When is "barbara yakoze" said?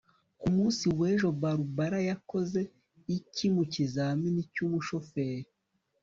1.41-2.59